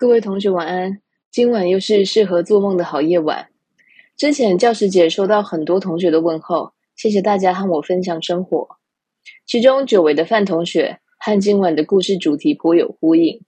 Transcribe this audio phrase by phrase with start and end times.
[0.00, 3.50] 各位同学晚安，今晚又是适合做梦的好夜晚。
[4.16, 8.66] 之前教师节收到很多同学的问候，谢谢大家和我分享生活。
[9.44, 13.42] 其中久违的范同学和今晚的故事主题颇有呼应。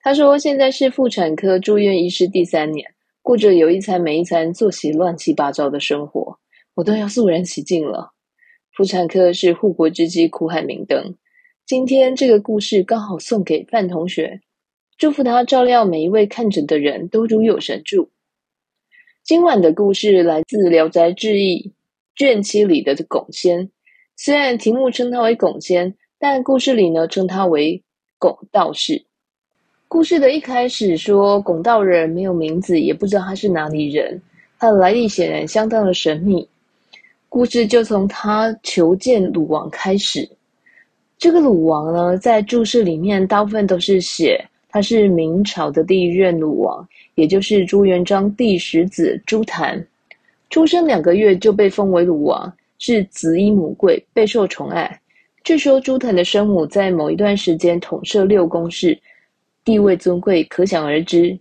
[0.00, 6.38] 他说现在是妇产科住院医师第三年，过着有一餐没一餐、作息乱七八糟的生活，
[6.76, 8.12] 我都要肃然起敬了。
[8.74, 11.14] 妇产科是护国之基，苦海明灯。
[11.66, 14.40] 今天这个故事刚好送给范同学。
[14.96, 18.10] 祝福他照料每一位看诊的人都如有神助。
[19.24, 21.68] 今晚的故事来自《聊斋志异》
[22.14, 23.70] 卷七里的拱仙。
[24.16, 27.82] 虽然题目称他为拱仙，但故事里呢称他为
[28.18, 29.04] 拱道士。
[29.88, 34.22] 故事的一开始说，拱道人没有名字，也不知道他是哪里人，
[34.58, 36.48] 他的来历显然相当的神秘。
[37.28, 40.28] 故事就从他求见鲁王开始。
[41.18, 44.48] 这个鲁王呢，在注释里面大部分都是写。
[44.74, 49.80] 他是明朝的第一任鲁王，也就是朱元璋第十子朱坛。
[50.50, 55.00] 出生两个月就被封为鲁王，是子以母贵，备受宠爱。
[55.44, 58.98] 据说朱坛的生母在某一段时间统摄六宫室，
[59.64, 61.38] 地位尊贵，可想而知。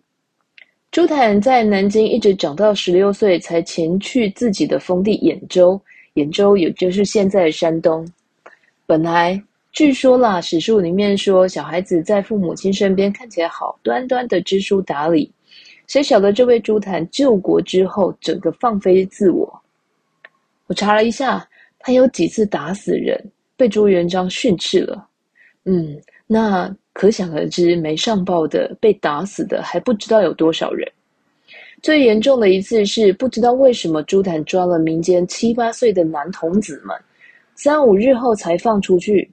[0.91, 5.81] 朱坛在南京一直长到十六岁，才前去自己的封地兖州。
[6.13, 8.07] 兖州也就是现在的山东。
[8.85, 9.43] 本来。
[9.73, 15.31] 据说啦，史书里面说，小孩子在父母亲身边看起来好端端的知书达理，
[15.87, 19.61] 谁晓得这位朱坦救国之后，整个放飞自我。
[20.67, 21.43] 我查了一下，
[21.79, 23.19] 他有几次打死人，
[23.57, 25.07] 被朱元璋训斥了。
[25.65, 30.87] 嗯，那可想而知，没上报的被打死的还不知道有多少人。
[31.81, 36.95] 最严重的一次是，不知道为什么朱坦抓了民间七八岁的男童子们，
[37.55, 39.27] 三五日后才放出去。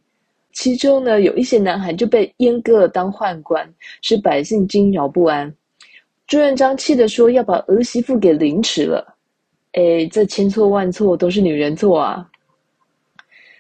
[0.53, 3.69] 其中呢，有一些男孩就被阉割了当宦官，
[4.03, 5.53] 使百姓惊扰不安。
[6.27, 9.17] 朱元璋气得说要把儿媳妇给凌迟了。
[9.73, 12.29] 哎，这千错万错都是女人错啊！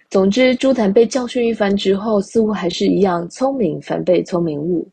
[0.09, 4.89] 总之，朱檀被教训一番之后，似乎还是一样聪明反被聪明误。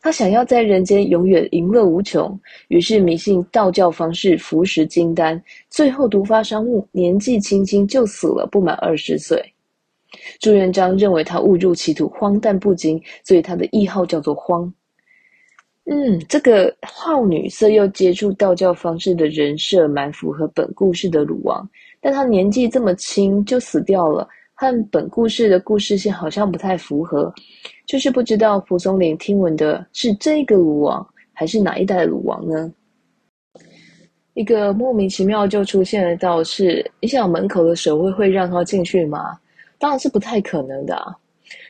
[0.00, 2.38] 他想要在人间永远淫乐无穷，
[2.68, 9.44] 于是迷信道教方式服食金丹，最后毒发商瓮，年纪轻轻就死了，不满二十岁。
[10.40, 14.72] 朱元璋认为他误入歧途，荒诞不经，所以他的谥号叫做“荒”。
[15.84, 21.68] 嗯，这个好女色又接触道教方式的人设，蛮符合本故事的鲁王。
[22.00, 27.32] 但他年纪这么轻就死掉了，和本故事的故事线好像不太符合。
[27.86, 32.72] 就是不知道蒲松龄听闻的是这个鲁王，还是哪一代的鲁王呢？
[34.34, 39.36] 一个莫名其妙就出现的道士，你想门口的守卫会让他进去吗？
[39.80, 41.16] 当然是不太可能的啊。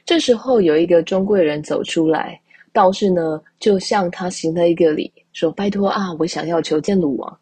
[0.04, 2.38] 这时候有一个钟贵人走出来，
[2.72, 7.38] 道士呢就向他行了一个礼，说：“拜托啊，我想要求见鲁王。”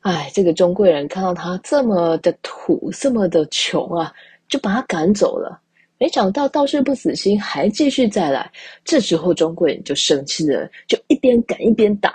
[0.00, 4.12] 哎，这个钟贵人看到他这么的土，这么的穷啊，
[4.48, 5.60] 就把他赶走了。
[5.98, 8.50] 没想到道士不死心，还继续再来。
[8.82, 12.14] 这时候钟贵人就生气了，就一边赶一边打。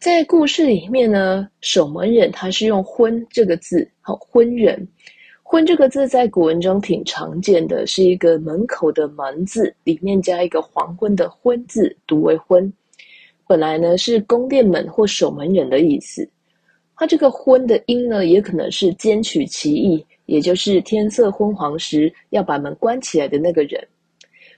[0.00, 4.88] 在故事里面呢，守门人他是用“昏”这个字，好，昏人。
[5.52, 12.72] 昏这个字在古文中挺常见的，是一个门口的门字，里面加一个黄昏的昏字，读为昏。
[13.46, 16.26] 本来呢是宫殿门或守门人的意思。
[16.96, 23.86] 它这个昏的音呢，也可能是兼取其意，也就是天色昏黄时要把门关起来的那个人。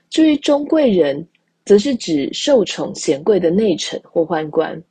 [0.09, 1.27] 至于中贵人，
[1.65, 4.81] 则是指受宠显贵的内臣或宦官。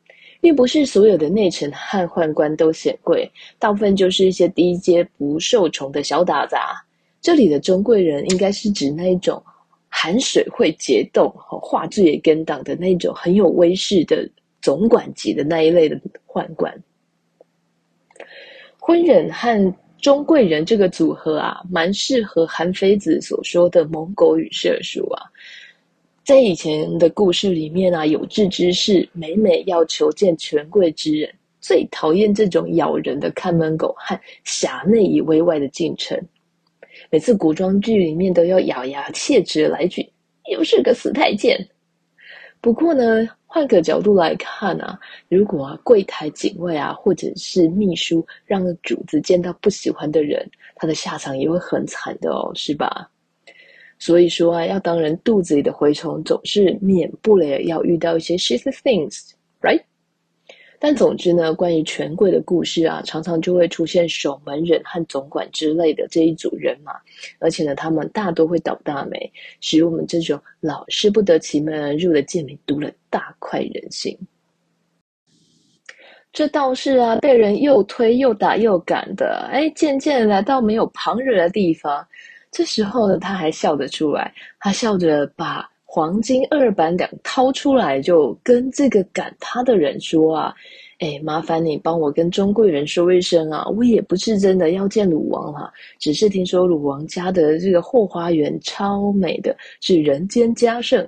[0.44, 3.26] 并不是所有的内臣和宦官都显贵，
[3.58, 6.84] 大部分就是一些低阶不受宠的小打杂。
[7.22, 9.42] 这里的中贵人应该是指那一种
[9.88, 14.28] 含水会结冻、话剧也跟党的那种很有威势的
[14.60, 16.70] 总管级的那一类的宦官。
[18.78, 25.22] 昏人和中贵人这个组合啊，蛮适合韩非子所说的猛狗与射鼠啊。
[26.24, 31.30] 在以前的故事里面啊，有志之士每每要求见权贵之人，
[31.60, 36.18] 最讨厌这种咬人的看门狗和狭内以为外的近臣。
[37.10, 40.10] 每次古装剧里面都要咬牙切齿来句
[40.50, 41.58] ：“又是个死太监。”
[42.62, 44.98] 不过呢，换个角度来看啊，
[45.28, 53.10] 如果啊柜台警卫啊，或者是秘书让主子见到不喜欢的人，他的下场也会很惨的哦，是吧？
[54.04, 59.80] 所以说啊，要当人肚子里的蛔虫，总是免不了要遇到一些 shitty things，right？
[60.78, 66.92] 但总之呢，关于权贵的故事啊，常常就会出现守门人和总管之类的这一组人马，
[67.38, 74.14] 而且呢，他们大多会倒大霉，使我们这种老是不得其门而入的贱民读了大快人心。
[76.30, 82.06] 这道士啊，被人又推又打又赶的，哎，渐渐来到没有旁人的地方。
[82.54, 90.54] 这时候呢，他还笑得出来，他笑着把黄金二百两掏出来，就跟这个赶他的人说啊。
[91.00, 93.66] 哎，麻烦你帮我跟钟贵人说一声啊！
[93.76, 101.06] 我也不是真的要见鲁王哈、啊，只是听说鲁王家的这个后花园超美的，是人间佳胜，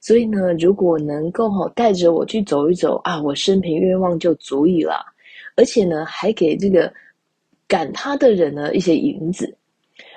[0.00, 5.04] 所以呢，如果能够哈带着我去走一走啊，我生平愿望就足矣了。
[5.56, 6.90] 而且呢，还给这个
[7.66, 9.52] 赶他的人呢一些银子。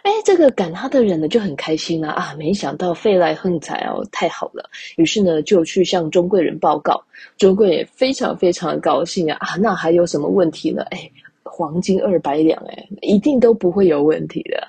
[0.08, 2.34] 哎，这个赶他的人呢就很开心啊啊！
[2.40, 4.64] 没想到飞来横财哦，太好了！
[4.96, 7.04] 于是呢就去向钟贵人报告，
[7.38, 9.58] 钟贵人也非常非常的高兴啊啊！
[9.58, 10.82] 那还有什么问题呢？
[10.92, 11.12] 哎，
[11.44, 14.66] 黄金二百两，哎，一定都不会有问题的。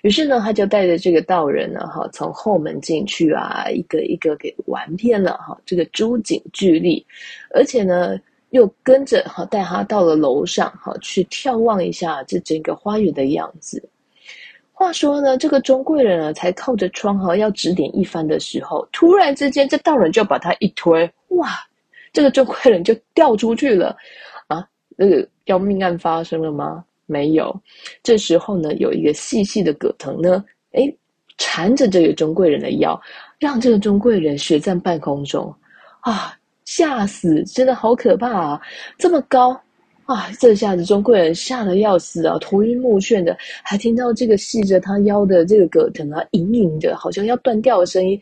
[0.00, 7.04] 于是呢，他就带着这个道人呢，哈，从后门进去啊，一个一个给玩遍了哈，这个珠景巨丽，
[7.50, 8.18] 而且呢
[8.52, 13.86] 又跟着哈带他到了楼上哈，去眺望一下这整个花园的样子。
[14.78, 21.48] 话说呢，这个钟贵人呢，才靠着窗哈要指点一番的时候，突然之间，这道人就把他一推，哇，
[22.12, 23.96] 这个钟贵人就掉出去了，
[24.48, 26.84] 啊，那个要命案发生了吗？
[27.06, 27.58] 没有。
[28.02, 30.94] 这时候呢，有一个细细的葛藤呢，诶，
[31.38, 33.00] 缠着这个钟贵人的腰，
[33.38, 35.54] 让这个钟贵人悬在半空中，
[36.00, 36.36] 啊，
[36.66, 38.60] 吓死，真的好可怕啊，
[38.98, 39.58] 这么高。
[40.06, 40.30] 啊！
[40.38, 48.18] 这下子钟贵人吓得要死啊，头晕目眩的，还听到这个系着他腰的这个葛藤啊，隐隐的，好像要断掉的声音。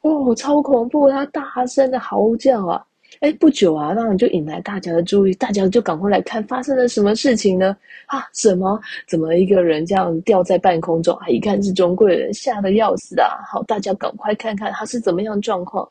[0.00, 1.10] 哦，超恐怖！
[1.10, 2.82] 他大声的嚎叫啊！
[3.20, 7.76] 哎，不久啊，当然就引来大家的注意，大家就赶快来看发生了什么事情呢？
[8.06, 8.80] 啊，什么？
[9.06, 11.14] 怎么一个人这样吊在半空中？
[11.16, 13.36] 啊，一看是钟贵人，吓得要死啊！
[13.50, 15.86] 好，大家赶快看看他是怎么样状况。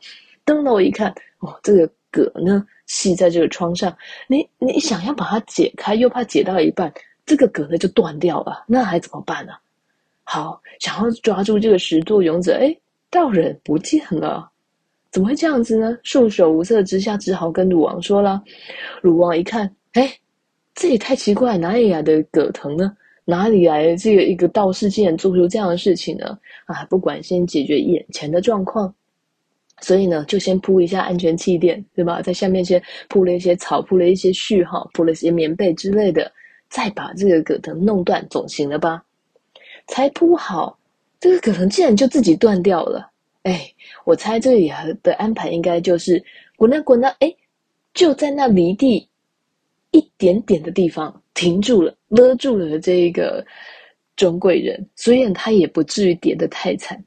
[0.46, 2.66] 登楼一看，哦，这个葛呢？
[2.88, 3.96] 系在这个窗上，
[4.28, 6.92] 你你想要把它解开，又怕解到一半，
[7.26, 9.54] 这个葛呢就断掉了，那还怎么办呢？
[10.24, 12.76] 好，想要抓住这个始作俑者，哎，
[13.10, 14.50] 道人不见了，
[15.12, 15.98] 怎么会这样子呢？
[16.04, 18.42] 束手无策之下，只好跟鲁王说了。
[19.02, 20.12] 鲁王一看，哎，
[20.74, 22.96] 这也太奇怪，哪里来的葛藤呢？
[23.24, 26.38] 哪里来这个一个道士竟然做出这样的事情呢？
[26.66, 28.94] 啊，不管，先解决眼前的状况。
[29.80, 32.22] 所以呢，就先铺一下安全气垫，对吧？
[32.22, 36.32] 在下面先铺了一些草，铺了一些絮哈，铺了一些棉被之类的，
[36.70, 39.04] 再把这个葛藤弄断，总行了吧？
[39.88, 40.78] 才铺好，
[41.20, 43.12] 这个葛藤竟然就自己断掉了。
[43.44, 43.72] 哎，
[44.04, 44.72] 我猜这里
[45.04, 46.22] 的安排应该就是
[46.56, 47.34] 滚啊滚啊，哎，
[47.94, 49.08] 就在那离地
[49.92, 53.46] 一点点的地方停住了，勒住了这一个
[54.16, 57.02] 钟贵人，所以他也不至于跌得太惨。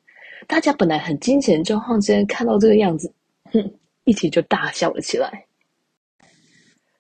[0.47, 3.13] 大家本来很惊险的状况之间，看到这个样子，
[3.53, 3.73] 哼，
[4.05, 5.45] 一起就大笑了起来。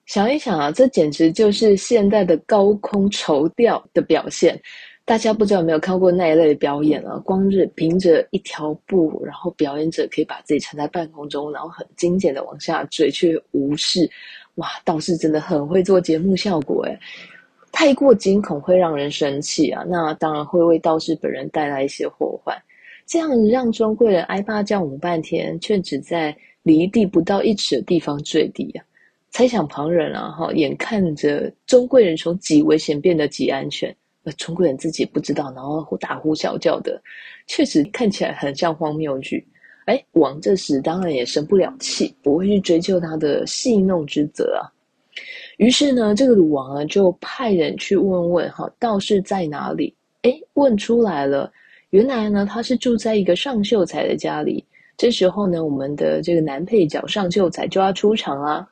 [0.07, 4.61] 想一想啊，这简直就是现代的高空绸吊的表现。
[5.05, 7.17] 大家不知道有没有看过那一类的表演啊？
[7.25, 14.09] 光是凭着一条布，然后表演者可以把自己缠在半空中，然后很精简的往下坠，却无视。
[14.57, 16.99] 哇，道士真的很会做节目效果诶，
[17.73, 22.57] 太过惊恐会让人生气啊，那当然会为道士本人带来一些祸患。
[23.11, 28.85] 这样让钟贵人挨骂叫母半天，却只在离地不到一尺的地方坠地啊！
[29.31, 33.93] 猜想旁人啊，哈，眼看着钟贵人从极危险变得极安全，
[34.23, 37.03] 而钟贵人自己不知道，然后大呼小叫的，
[37.49, 39.45] 确实看起来很像荒谬剧。
[39.87, 44.71] 哎，王这时当然也生不了气，不会去追究他的戏弄之责啊。
[45.57, 49.93] 于是呢，这个鲁王啊，就派人去问问哈，道士在哪里？
[50.23, 51.53] 哎，问出来了。
[51.91, 54.65] 原来呢，他是住在一个尚秀才的家里。
[54.97, 58.69] 这时候呢，我们的这个男配角尚秀才就要出场啦。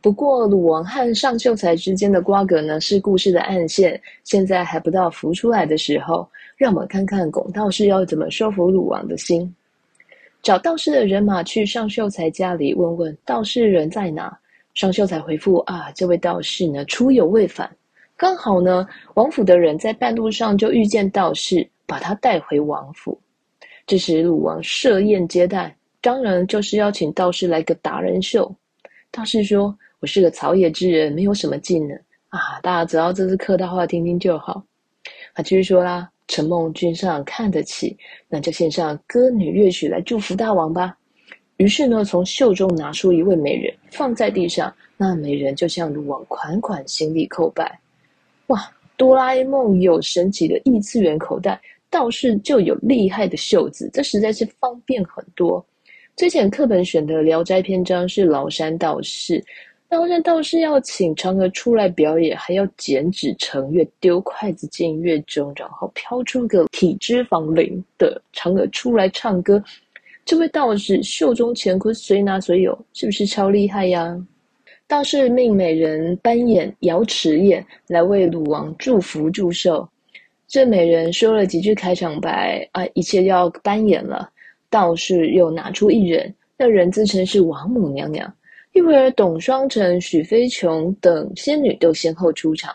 [0.00, 6.28] 不过，鲁王和尚秀才之间的瓜葛呢，是故事的暗线，现在还不到浮出来的时候。
[6.56, 9.54] 让我们看看龚道士要怎么收服鲁王的心。
[10.42, 14.36] 找道士的人马去尚秀才家里问问道士人在哪。
[14.74, 17.68] 尚秀才回复啊，这位道士呢，出游未返。
[18.18, 18.84] 刚好呢，
[19.14, 23.16] 王府的人在半路上就遇见道士，把他带回王府。
[23.86, 28.52] 这时鲁王设宴接待，当然就是邀请道士来个达人秀。
[29.12, 29.72] 道士说
[30.02, 31.96] ：“我是个草野之人，没有什么技能
[32.30, 34.60] 啊，大家只要这是客套话，听听就好。”
[35.32, 37.96] 他继续说啦：“承蒙君上看得起，
[38.28, 40.98] 那就献上歌女乐曲来祝福大王吧。”
[41.58, 44.74] 于是呢，从袖中拿出一位美人，放在地上。
[44.96, 47.78] 那美人就向鲁王款款行礼叩拜。
[48.48, 55.64] 哇，哆啦 A 梦有神奇的异次元口袋，道士就有厉害的袖子，这实在是方便很多。
[56.16, 59.44] 之前课本选的《聊斋》篇章是崂山道士，
[59.90, 69.62] 崂山道士要请嫦娥出来表演，还要剪纸成月，丢筷子进月中，然后飘出个体脂肪零的嫦娥出来唱歌。
[70.24, 74.18] 这位道士袖中乾坤随拿随有，是不是超厉害呀？
[74.88, 79.86] 道士命美人扮演瑶池宴来为鲁王祝福祝寿。
[80.46, 84.30] 这美人说了几句开场白啊，一切要扮演了。
[84.70, 88.34] 道士又拿出一人，那人自称是王母娘娘。
[88.72, 92.74] 一会儿，董双成、许飞琼等仙女都先后出场。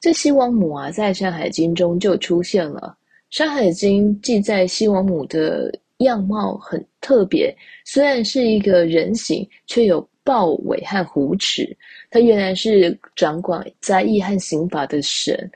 [0.00, 2.96] 这西王母啊，在《山海经》中就出现了。
[3.36, 5.70] 《山海经》记载西王母的。
[6.00, 11.74] 样貌很特别，虽然是一个人形，却有豹尾和虎齿。
[12.10, 15.48] 他原来是掌管灾疫和刑罚的神。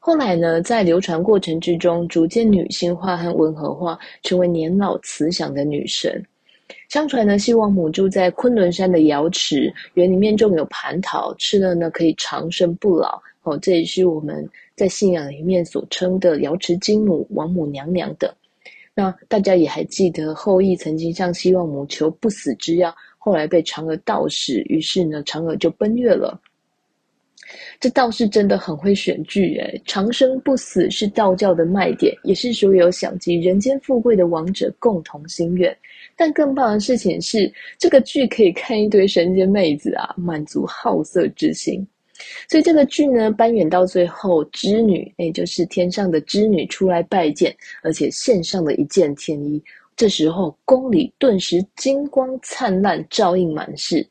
[0.00, 6.22] 后来呢，在流传过程之中，逐渐女性化和温和化，成为年老慈祥的女神。
[6.88, 13.20] 相传呢，西王母住在昆仑山的瑶池，园里面种有蟠桃，吃了呢可以长生不老。
[13.42, 18.28] 哦，这也是我们在信仰里面所称的瑶池金母、王母娘娘等。
[18.94, 22.94] 那大家也还记得后羿曾经向西王母求不死之药，
[23.26, 26.40] 后来被嫦娥盗食，于是呢，嫦娥就奔月了。
[27.80, 35.76] 这道士真的很会选剧诶，长生不死是道教的卖点，也是所有想及人间富贵的王者共同心愿。
[36.16, 41.84] 但更棒的事情是，这个剧可以看一堆神仙妹子啊，满足好色之心。
[42.48, 47.52] 所以这个剧呢，搬演到最后，织女，也就是天上的织女出来拜见，
[47.82, 49.60] 而且献上了一件天衣。
[49.96, 54.06] 这时候宫里顿时金光灿烂，照映满室。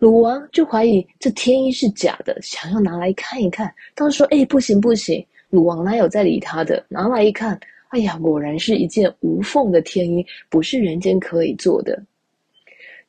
[0.00, 3.72] 鲁王就怀疑这天衣是假的，想要拿来看一看。
[3.94, 6.84] 他说：“哎，不行不行，鲁王哪有在理他的？
[6.88, 7.56] 拿来一看，
[7.90, 12.02] 哎呀，果然是一件无缝的天衣，不是人间可以做的。”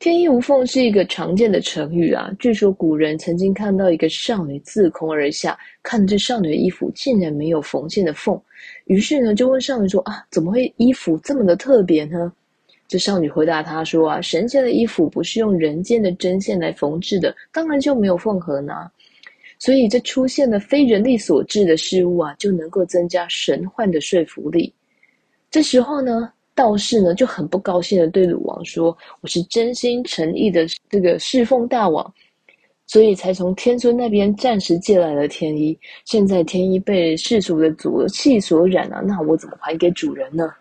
[0.00, 2.30] 天衣无缝是一个常见的成语啊。
[2.38, 8.38] 据说古人曾经看到一个少女自空而下，看这少女的衣服竟然没有缝线的缝，
[8.84, 12.32] 于是呢就问少女说：“啊，怎么会衣服这么的特别呢？”
[12.88, 18.72] 这少女回答他说：“啊，神仙的衣服不是用人间的针线来缝制的，当然就没有缝合呢。
[19.58, 24.72] 所以这出现了非人力所制的事物啊，就能够增加神幻的说服力。
[25.50, 32.14] 这时候呢。”道士呢就很不高兴的对鲁王说：“我是真心诚意的这个侍奉大王，
[32.86, 35.78] 所以才从天尊那边暂时借来了天衣。
[36.04, 40.52] 现在天衣被世俗的浊气所染了，那我怎么还给主人呢？”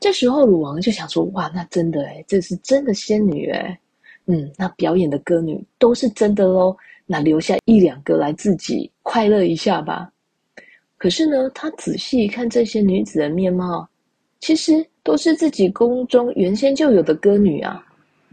[0.00, 3.78] 这时候鲁王就想说：“哇，那真的诶，这是真的仙女诶，
[4.26, 6.76] 嗯，那表演的歌女都是真的喽，
[7.06, 10.10] 那留下一两个来自己快乐一下吧。”
[10.98, 13.88] 可是呢，他仔细一看这些女子的面貌。
[14.40, 17.86] 其实都是自己宫中原先就有的歌女啊，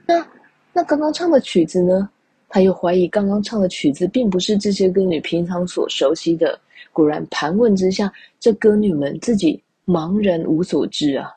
[0.08, 0.28] 那
[0.74, 2.10] 那刚刚唱的曲子呢？
[2.50, 6.60] 他又怀疑刚刚唱的曲子并不是这些歌女平常所熟悉的。
[6.92, 11.32] 果然盘问之下，这歌女们自己茫然无所知啊。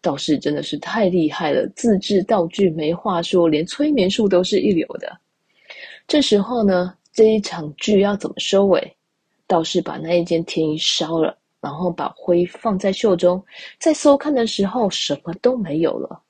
[0.00, 5.16] 道士真的是太厉害了，自制道具没话说，连催眠术都是一流的。
[6.08, 8.96] 这时候呢，这一场剧要怎么收尾？
[9.46, 11.36] 道士把那一间天衣烧了。
[11.58, 13.42] 然后把灰放在袖中，
[13.80, 16.20] 在搜看的时候，什么都没有了。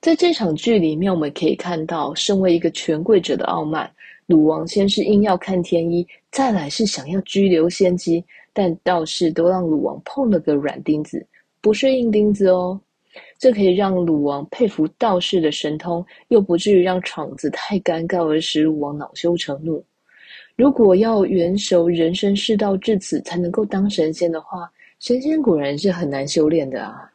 [0.00, 3.90] 在这场剧里面，我们可以看到，身为一个权贵者的傲慢。
[4.26, 11.26] 鲁王先是硬要看天衣，再来是想要拘留仙姬，但道士都让鲁王碰了个软钉子，
[11.60, 12.80] 不是硬钉子哦。
[13.38, 19.84] 这可以让鲁王佩服道士的神通，又不至于让场子太尴尬而使鲁王恼羞成怒。
[20.54, 27.10] 如果要元熟人生世道至此才能够当神仙的话，神仙果然是很难修炼的啊。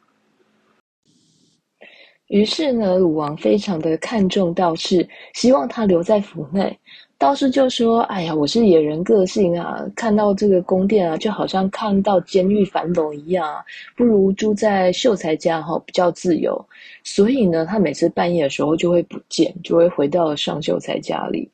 [2.34, 6.76] 于是呢，鲁王非常的看重道士，希望他留在府内。
[7.20, 13.64] 道士就说：“哎呀，我是野人个性啊，看到这个宫殿啊，就好像看到监狱樊笼一样啊，
[13.96, 16.60] 不如住在秀才家哈，比较自由。
[17.04, 21.48] 所以呢，他每次半夜的时候就会不见，就会回到上秀才家里。”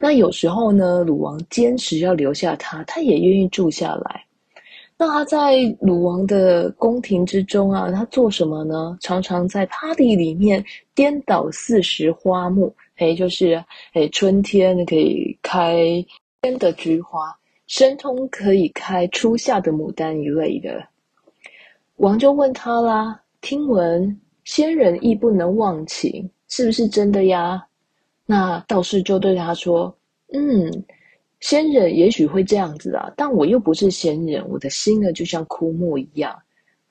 [0.00, 4.24] 那有时候呢，鲁王坚持要留下他，他也愿意住下来。
[4.98, 8.96] 那他在鲁王的宫廷之中啊，他做什么呢？
[9.00, 13.62] 常常在趴地里面颠倒四时花木，哎，就是
[13.92, 15.76] 哎，春天可以开
[16.40, 17.36] 天的菊花，
[17.66, 20.82] 申通可以开初夏的牡丹一类的。
[21.96, 27.62] 王就问他啦：听闻仙人亦不能忘情，是不是真的呀？”
[28.24, 29.94] 那道士就对他说
[30.32, 30.84] ：“嗯，
[31.40, 36.36] 仙人也许会这样子啊，但我又不是仙人，我的心呢，就像枯木一样。”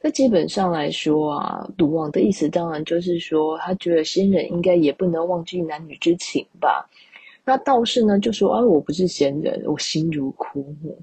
[0.02, 6.88] 那基本上来说啊，鲁王的意思当然就是说，他觉得仙人应该也不能忘记男女之情吧。
[7.44, 10.96] 那道士呢就说：“啊，我不是仙人，我心如枯木。”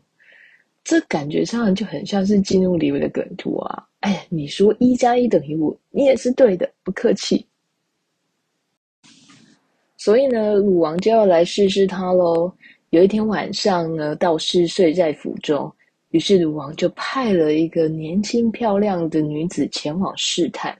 [0.84, 3.84] 这感觉上就很像是进入里面的梗图啊！
[4.00, 7.46] 哎，你说一加一等于五，你也是对的，不客气。
[9.96, 12.52] 所以呢，鲁王就要来试试他喽。
[12.92, 15.72] 有一天晚上呢，道士睡在府中。
[16.10, 20.76] 于是鲁王就派了一个年轻漂亮的女子前往试探。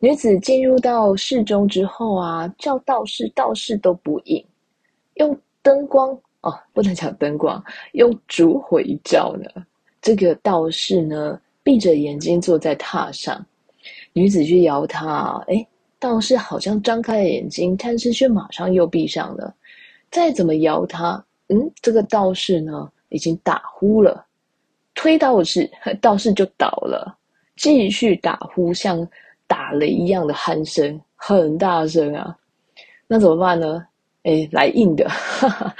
[0.00, 4.44] 女子进入到室中之后啊，叫道士，道士都不应。
[5.14, 6.10] 用灯光
[6.40, 7.62] 哦，不能讲灯光，
[7.92, 9.64] 用烛火一照呢，
[10.00, 13.46] 这个道士呢闭着眼睛坐在榻上。
[14.12, 15.64] 女子去摇他，诶，
[16.00, 19.54] 道士好像张开了眼睛，但是却马上又闭上了。
[20.12, 24.24] 再怎么摇他，嗯，这个道士呢已经打呼了。
[24.94, 25.68] 推道士，
[26.02, 27.16] 道士就倒了，
[27.56, 29.08] 继续打呼，像
[29.46, 32.36] 打雷一样的鼾声，很大声啊！
[33.08, 33.84] 那怎么办呢？
[34.24, 35.74] 哎，来硬的，哈哈，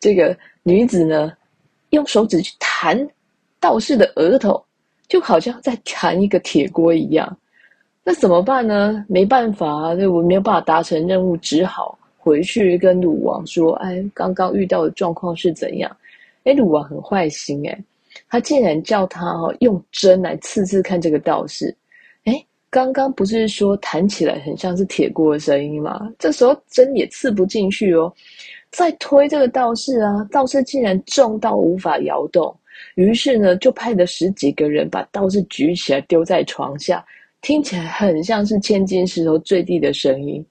[0.00, 1.30] 这个女子呢，
[1.90, 3.06] 用手指去弹
[3.60, 4.64] 道士的额头，
[5.08, 7.36] 就好像在弹一个铁锅一样。
[8.02, 9.04] 那怎么办呢？
[9.08, 15.94] 没办法啊，我没有办法达成任务，只好回去跟鲁王说：“哎，刚刚遇到的状况是怎样？”
[16.44, 17.78] 哎，鲁王很坏心哎。
[18.30, 21.76] 他竟然叫他哦用针来刺刺看这个道士，
[22.24, 26.10] 哎，刚刚不是说弹起来很像是铁锅的声音吗？
[26.18, 28.12] 这时候针也刺不进去哦。
[28.70, 32.56] 再推这个道士啊，道士竟然重到无法摇动，
[32.94, 37.04] 于是呢就派了十几个人把道士举起来丢在床下，
[37.40, 40.44] 听起来很像是千斤石头坠地的声音。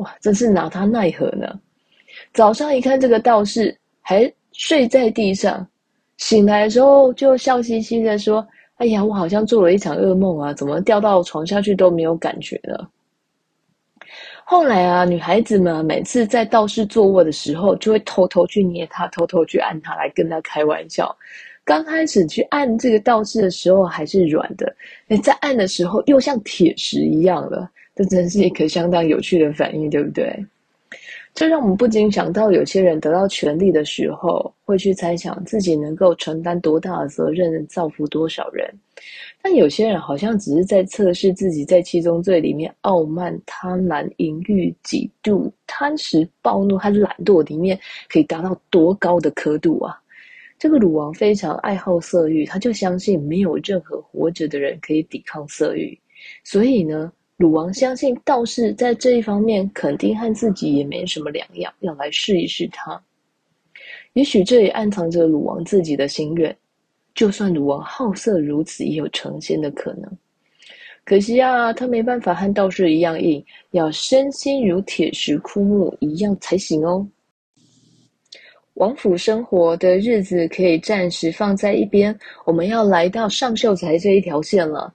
[0.00, 1.60] 哇，真是拿他奈何呢！
[2.32, 5.66] 早上一看，这个道士还睡在地上。
[6.16, 12.90] 醒来的时候就笑嘻嘻的说：“哎呀，我好像做了一场噩梦啊，怎么掉到床下去都没有感觉了。”
[14.44, 21.14] 后来啊，女孩子们每次在道士坐卧的时候，就会偷偷去捏他，偷偷去按他，来跟他开玩笑。
[21.62, 24.74] 刚开始去按这个道士的时候还是软的，
[25.06, 27.70] 你在按的时候又像铁石一样了。
[28.00, 30.34] 这真是一个相当有趣的反应，对不对？
[31.34, 38.66] 这让我们不禁想到，有些人得到权力的时候，会去猜想自己能够承担多大的责任，造福多少人；
[39.42, 49.94] 但有些人好像只是在测试自己在七宗罪里面傲慢、贪婪、淫欲、嫉妒、贪食、暴怒和懒惰里面可以达到多高的刻度啊！
[50.58, 56.00] 这个鲁王非常爱好色欲，他就相信没有任何活着的人可以抵抗色欲，
[56.44, 57.12] 所以呢。
[57.40, 63.02] 鲁王相信道士在这一方面肯定和自己也没什么两样，要来试一试他。
[64.12, 66.54] 也许这里暗藏着鲁王自己的心愿。
[67.14, 70.18] 就算鲁王好色如此，也有成仙的可能。
[71.02, 77.08] 可惜啊，他没办法和道士一样硬，要身心如铁石枯木一样才行哦。
[78.74, 84.92] 王府生活的日子可以暂时放在一边，我们要来到上秀才这一条线了。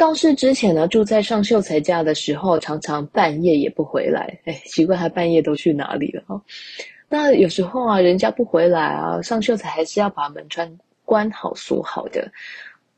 [0.00, 4.34] 道士之前呢，住在上秀才家的时候，常常半夜也不回来。
[4.46, 6.22] 哎，奇怪，他半夜都去哪里了？
[6.26, 6.42] 哈，
[7.10, 10.66] 那有时候啊，人家不回来啊，上秀才还是要把门窗
[11.04, 12.32] 关好锁好的。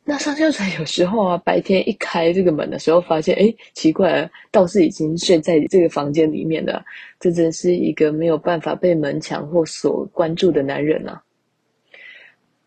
[0.04, 6.84] 那上秀才有时候啊，白天一开这个门的时候，发现哎，奇怪了，道士已经睡在这个房间里面了。
[7.18, 11.20] 这真是一个没有办法被门墙或锁关住的男人啊。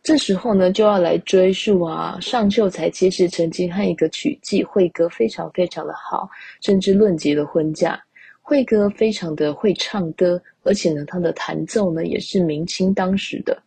[0.06, 2.16] 这时候呢，就要来追溯啊。
[2.22, 6.30] 上秀才其实曾经和一个曲妓慧哥非常非常的好，
[6.62, 8.00] 甚至论及了婚嫁。
[8.40, 13.58] 慧哥非常的会唱歌，而且呢，他的弹奏呢也是明清当时的。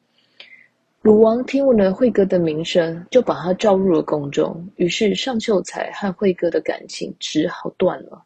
[1.02, 4.64] 鲁王听闻了慧哥的名声，就把他召入了宫中。
[4.76, 8.22] 于是尚秀才和慧哥的感情只好断了。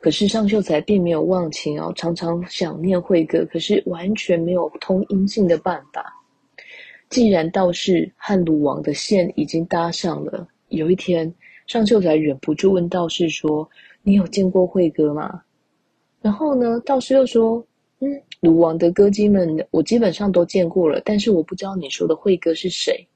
[0.00, 6.15] 可是尚秀才并没有忘情哦，常常想念慧哥，可是完全没有通音性的办法。
[7.08, 11.32] 既然道士和鲁王的线已经搭上了，有一天
[11.66, 13.68] 尚秀才忍不住问道士说
[14.02, 15.40] ：“你有见过慧哥吗？”
[16.20, 17.64] 然后呢，道士又说
[18.00, 23.06] ：“嗯，鲁王的歌姬们我基本上都见过了，但是我不知道你说的慧哥是谁。”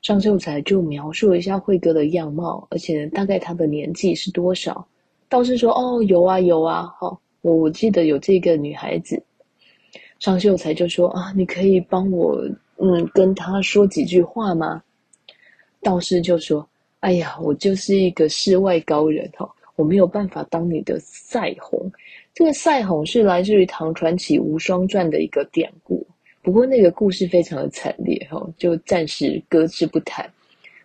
[0.00, 4.86] 尚秀才就描述了一下慧哥的样貌，而且大概他的年纪是多少。
[5.28, 9.22] 道士说：“哦，有啊有啊，好，我我记得有这个女孩子。”
[10.18, 12.42] 尚秀才就说：“啊，你可以帮我。”
[12.80, 14.82] 嗯，跟他说几句话吗？
[15.82, 16.68] 道士就说
[17.00, 21.90] ：“哎呀，我就是一个世外高人哈，我没有办法当你的赛红。
[22.34, 26.06] 这个赛红是来自于唐传奇无双传的一个典故，
[26.42, 30.28] 不过那个故事非常的惨烈哈，就暂时搁置不谈。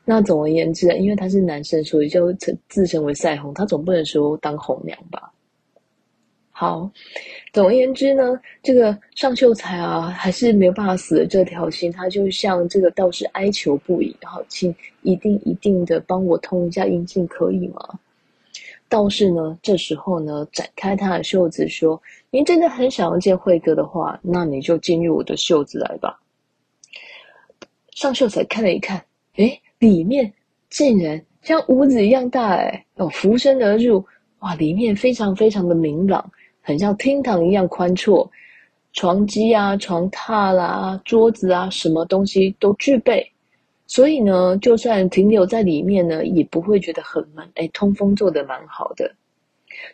[0.06, 5.32] 那总而言之，因为他是男生，所以就称自称为赛红，他总不能说当红娘吧？
[6.56, 6.90] 好，
[7.52, 18.00] 总而言之呢，这个尚秀才啊，还是没有办法死的这条心，他就向这个道士哀求不已，好请一定一定的帮我通一下阴性，可以吗？
[18.88, 26.20] 道士呢，这时候呢，展开他的袖子说：“您真的很想要见慧哥的话，那你就进入我的袖子来吧。”
[27.96, 29.04] 尚秀才看了一看，
[29.38, 30.32] 诶里面
[30.70, 34.06] 竟然像屋子一样大，诶哦，俯身而入，
[34.40, 36.32] 哇，里面非常非常的明朗，
[36.64, 38.28] 很像厅堂一样宽阔，
[38.94, 43.30] 床几啊、床榻啦、桌子啊，什么东西都具备，
[43.86, 49.14] 所以呢，就算停留在里面呢，也不会觉得很闷，诶通风做得蛮好的。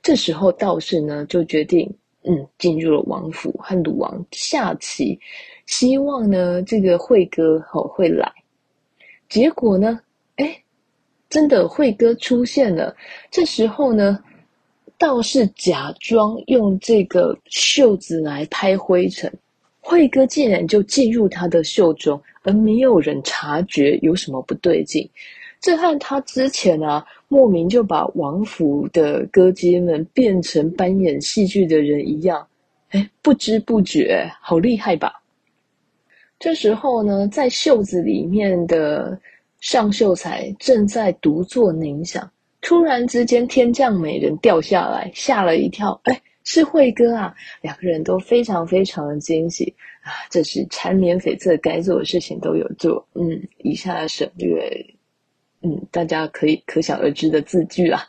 [0.03, 1.91] 这时候道士呢，就决定，
[2.23, 5.19] 嗯，进入了王府和鲁王下棋，
[5.65, 8.31] 希望呢，这个慧哥吼会来。
[9.27, 9.99] 结果呢？
[10.35, 10.63] 哎，
[11.29, 12.95] 真的慧哥出现了。
[13.29, 14.17] 这时候呢，
[14.99, 19.33] 倒是假装用这个袖子来拍灰尘，
[19.79, 25.09] 慧哥竟然就进入他的袖中，而没有人察觉有什么不对劲。
[25.61, 32.45] 这和他之前啊，莫名就把王府的歌姬们变成扮演戏剧的人一样，
[32.89, 35.13] 哎，不知不觉，好厉害吧？
[36.37, 39.17] 这时候呢，在袖子里面的
[39.59, 42.29] 尚秀才正在独坐冥想，
[42.61, 45.99] 突然之间天降美人掉下来，吓了一跳。
[46.03, 47.35] 哎，是慧哥啊！
[47.61, 50.11] 两个人都非常非常的惊喜啊！
[50.29, 53.07] 这是缠绵悱恻该做的事情都有做。
[53.13, 54.85] 嗯，以下省略，
[55.61, 58.01] 嗯，大家可以可想而知的字句啊。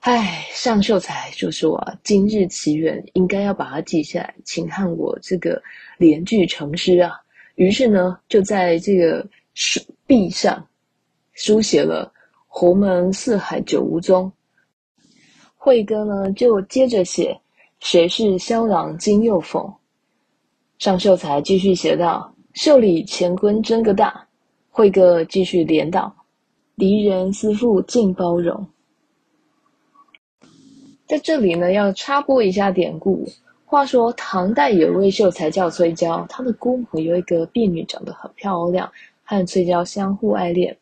[0.00, 5.60] 唉，尚秀才就说啊，今日奇缘应该要把它记下来，请和我这个
[5.98, 7.12] 连句成诗啊。
[7.56, 10.66] 于是呢，就在这个书壁上
[11.34, 12.12] 书写了
[12.48, 14.30] “侯门四海久无踪”。
[15.56, 17.38] 慧哥呢，就接着写
[17.78, 19.72] “谁是萧郎今又逢”。
[20.78, 24.26] 尚秀才继续写道：“袖里乾坤真个大。”
[24.70, 26.14] 慧哥继续连道
[26.76, 28.66] ：“离人思妇尽包容。”
[31.06, 33.26] 在这里呢，要插播一下典故。
[33.64, 38.90] 话说唐代有位秀才叫崔郊，他的姑母有一个婢女长得很漂亮，
[39.24, 40.76] 和崔郊相互爱恋。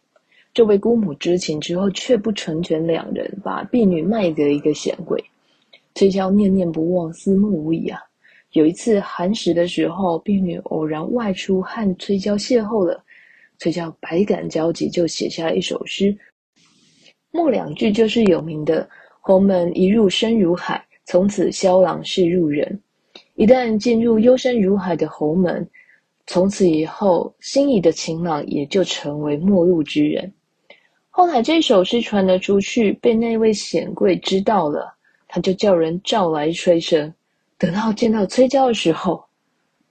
[0.57, 5.23] 这位姑母知情之后，却不成全两人，把婢女卖给一个显贵。
[5.95, 8.01] 崔娇念念不忘，思慕无已啊。
[8.53, 13.05] 有一次寒食的时候，婢女偶然外出和崔娇邂逅了，
[13.59, 16.17] 崔娇百感交集，就写下了一首诗，
[17.33, 18.89] 末两句就是有名的。
[19.21, 22.81] 侯门一入深如海，从此萧郎是路人。
[23.35, 25.69] 一旦进入幽深如海的侯门，
[26.27, 30.33] 从此以后，心仪的情郎也就成为陌路之人。
[31.19, 34.95] 后来这首诗传了出去，被那位显贵知道了，
[35.27, 37.11] 他就叫人召来催生。
[37.57, 39.25] 等到见到崔郊的时候，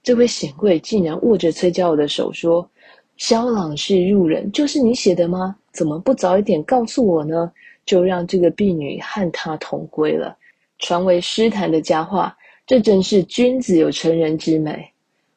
[0.04, 2.70] 这位显贵竟然握着崔郊的手说
[3.18, 5.56] ：“萧郎是路人，就是你写的吗？
[5.72, 7.50] 怎么不早一点告诉我呢？”
[7.84, 10.36] 就让这个婢女和他同归了，
[10.78, 12.36] 传为诗坛的佳话。
[12.68, 14.88] 这真是君子有成人之美。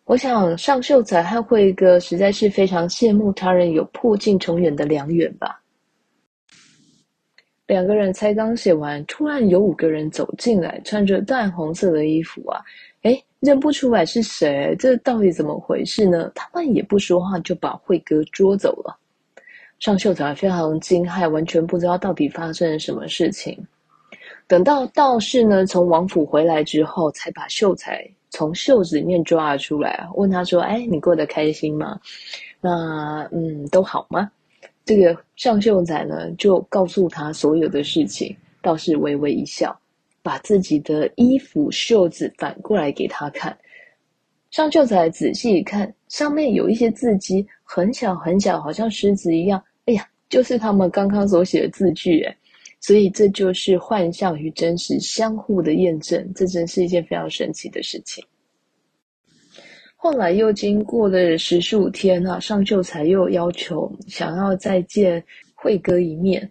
[0.06, 5.60] 我想尚秀才和慧哥实在是非常羡慕他人有破镜重圆的良缘吧。
[7.70, 12.60] 两个人才刚写完，突然有五个人走进来，穿着淡红色的衣服啊，
[13.04, 16.32] 诶，认不出来是谁，这到底怎么回事呢？
[16.34, 18.98] 他们也不说话，就把慧哥捉走了。
[19.78, 23.56] 尚秀才非常惊骇，完全不知道到底发生了什么事情。
[24.48, 32.00] 等到道士呢从王府回来之后，才把秀才从袖子里面抓了出来，问他说：“哎，你过得开心吗？
[32.60, 34.32] 那嗯，都好吗？”
[34.90, 38.36] 这个尚秀仔呢就告诉他所有的事情。
[38.60, 39.80] 倒是微微一笑，
[40.24, 43.56] 把自己的衣服袖子反过来给他看。
[44.50, 49.64] 尚秀才仔细一看，上面有一些字迹，很小很小，好像石子一样。
[49.86, 52.36] 哎呀，就是他们刚刚所写的字句诶，
[52.80, 58.26] 所以这就是幻象与真实相互的验证，这真是一件非常神奇的事情。
[60.02, 65.22] 后来又经过了十数天啊，尚秀才又要求想要再见
[65.54, 66.50] 慧哥一面，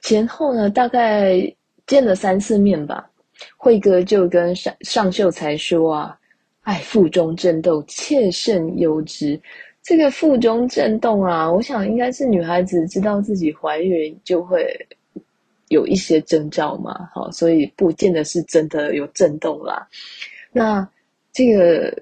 [0.00, 1.40] 前后呢大概
[1.86, 3.08] 见了三次面吧。
[3.56, 6.18] 慧哥就跟尚尚秀才说啊
[6.62, 9.40] ：“哎，腹中震动，妾甚忧之。”
[9.80, 14.74] 这个腹中震动啊，我想应该是女孩子知道自己怀孕就会
[15.68, 19.86] 有一些征兆嘛，好，所以不见得是真的有震动啦。
[20.50, 20.88] 那
[21.32, 21.96] 这个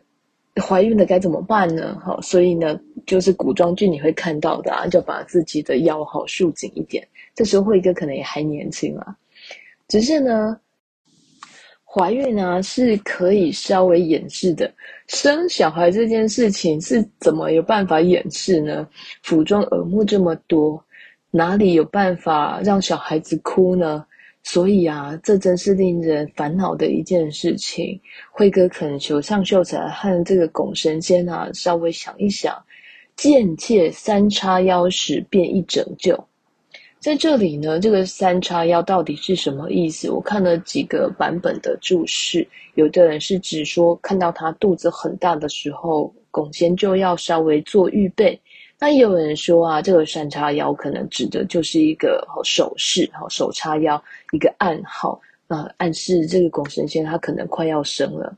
[0.60, 1.96] 怀孕了该怎么办呢？
[2.04, 7.06] 好，所以呢，就是古装剧你会看到的啊，就把自己的腰好束紧一点。
[7.34, 9.16] 这时候慧哥可能也还年轻啊，
[9.88, 10.58] 只是呢。
[11.94, 14.72] 怀孕、啊、是可以稍微掩饰的，
[15.08, 18.88] 生小孩这件事情是怎么有办法掩饰呢？
[19.22, 20.82] 府中耳目这么多，
[21.30, 24.06] 哪里有办法让小孩子哭呢？
[24.44, 27.98] 所以啊，这真是令人烦恼的一件事情。
[28.30, 32.60] 辉哥恳求上秀才和这个拱神仙啊，稍微想一想，
[33.16, 36.18] 贱妾三叉腰时便一拯救。
[36.98, 40.10] 在这里呢，这个三叉腰到底是什么意思？
[40.10, 48.40] 我看了几个版本的注释，有的人是指说看到他肚子很大的时候，拱仙就要稍微做预备。
[48.82, 58.36] 那也有人说啊，这个三叉腰可能指的就是一个手势，手叉腰一个暗号，那暗示这个拱神仙他可能快要生了。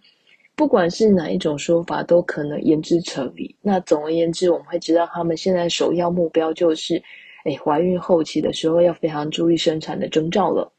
[0.55, 3.57] 不管是哪一种说法，都可能言之成理。
[3.63, 7.03] 那总而言之，我们会知道他们现在首要目标就是。
[7.47, 10.73] 哎，怀孕后期的时候要非常注意生产的征兆了。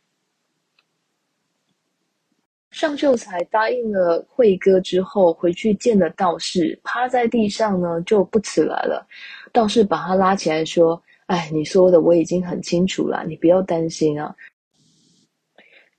[2.76, 9.08] 上秀才答应了慧哥之后，回去见了道士，趴在地上呢就不起来了。
[9.54, 14.36] 道士把他拉起来说：“哎，你说的我已经很清楚了，你不要担心啊。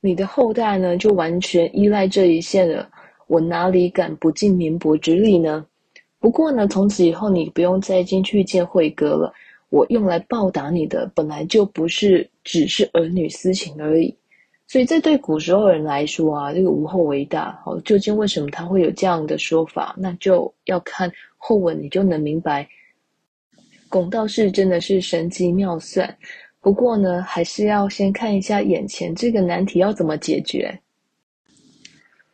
[0.03, 2.87] 你的后代呢就完全依赖这一线了，
[3.27, 5.65] 我哪里敢不尽绵薄之力呢？
[6.19, 9.33] 不过呢，从此以后你不用再进去见慧哥了。”
[9.71, 14.15] 我用来报答你的，本来就不是只是儿女私情而已，
[14.69, 17.57] 所以这对古时候人来说啊，这个无后为大。
[17.65, 19.95] 好，究竟为什么他会有这样的说法？
[19.97, 22.69] 那就要看后文，你就能明白。
[23.89, 26.13] 龚道士真的是神机妙算，
[26.61, 30.77] 不过呢，还是要先看一下眼前这个难题要怎么解决。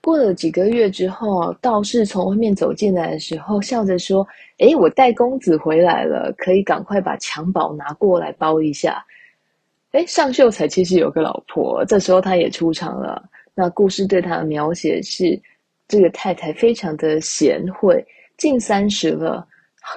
[0.00, 4.26] 过了几个月之后，道士从外面走进来的时候，笑着说
[4.58, 9.04] ：“诶，我带公子回来了，可以赶快把襁褓拿过来包一下。”
[9.92, 13.22] 诶，上秀才其实有个老婆，这时候他也出场了。
[13.54, 15.38] 那故事对他的描写是：
[15.86, 18.02] 这个太太非常的贤惠，
[18.38, 19.46] 近三十了，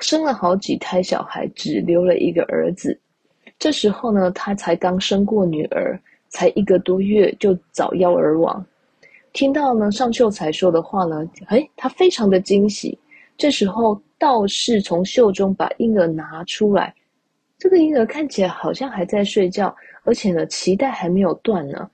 [0.02, 3.00] 生了好几胎小孩，只留了一个儿子。
[3.58, 8.66] 这时候呢，他才刚生过女儿，才一个多月就早夭而亡。
[9.32, 12.98] 听到呢，上秀才说的话呢，诶，他非常的惊喜。
[13.38, 16.94] 这时候道士从袖中把婴儿拿出来，
[17.58, 21.90] 这个婴儿看起来好像还在睡觉，而且呢，脐带还没有断呢。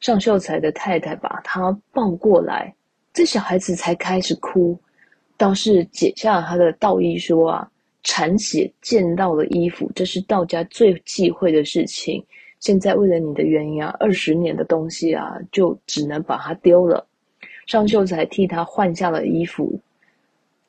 [0.00, 2.74] 尚秀才的太太把他抱过来，
[3.12, 4.78] 这小孩子才开始哭。
[5.36, 7.70] 道士解下了他的道衣，说啊，
[8.02, 12.24] 产血溅到了衣服，这是道家最忌讳的事情。
[12.60, 17.06] 现在为了你的原因啊，二十年的东西啊，就只能把它丢了。
[17.66, 19.78] 尚秀才替他换下了衣服，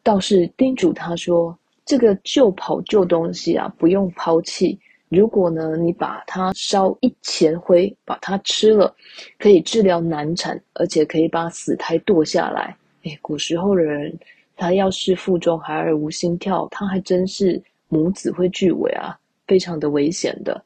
[0.01, 4.77] 道士叮嘱他说：“这个旧袍旧东西啊，不用抛弃。
[5.07, 8.93] 如果呢，你把它烧一钱灰，把它吃了，
[9.37, 12.75] 可以治疗难产，而且可以把死胎剁下来。
[13.03, 14.17] 诶，古时候的人，
[14.57, 20.61] 他要是腹中孩儿无心跳，他还真是母子会俱萎啊，非常的危险的。”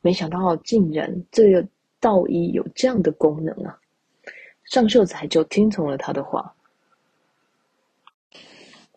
[0.00, 1.66] 没想到，竟然这个
[1.98, 3.76] 道医有这样的功能啊！
[4.64, 6.53] 上秀才就听从了他的话。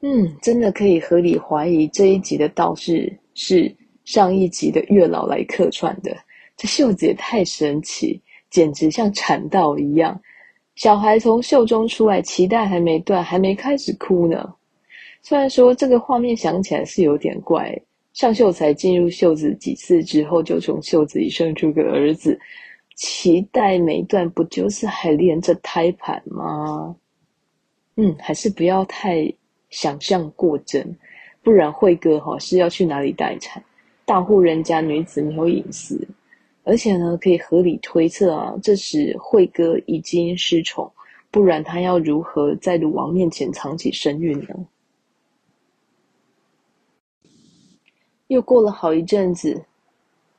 [0.01, 6.15] 嗯，真的可以合理怀疑这一集的道士是上一集的月老来客串的。
[6.55, 10.19] 这袖子也太神奇，简直像产道一样。
[10.75, 14.53] 小孩从袖中出来，脐带还没断，还没开始哭呢。
[15.23, 17.75] 虽然说这个画面想起来是有点怪。
[18.13, 22.39] 上秀才进入袖子几次之后，就从袖子里生出个儿子，
[22.97, 26.95] 脐带没断，不就是还连着胎盘吗？
[27.95, 29.31] 嗯，还是不要太
[29.69, 30.97] 想象过真，
[31.43, 33.63] 不然慧哥哈是要去哪里待产？
[34.06, 36.08] 大户人家女子没有隐私，
[36.63, 40.89] 而且呢，可以合理推测啊，这时慧哥已经失宠，
[41.30, 44.67] 不然他要如何在鲁王面前藏起身孕呢？
[48.27, 49.62] 又过了好一阵子，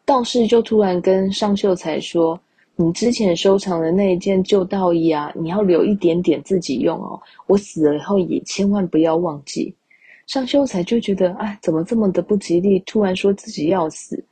[0.05, 2.41] 道士就突然跟上秀才说
[2.81, 7.21] ：“你之前收藏的那一件旧道衣啊，你要留一点点自己用哦。
[7.49, 9.75] 我死了以后也千万不要忘记。”
[10.29, 12.79] 上秀才就觉得，哎，怎么这么的不吉利？
[12.87, 14.23] 突然说自己要死，